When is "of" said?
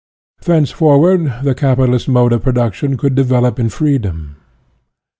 2.33-2.41